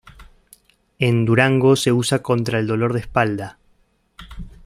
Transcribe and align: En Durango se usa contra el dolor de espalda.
En 0.97 1.25
Durango 1.25 1.75
se 1.75 1.91
usa 1.91 2.23
contra 2.23 2.57
el 2.57 2.65
dolor 2.65 2.91
de 2.93 3.01
espalda. 3.01 3.59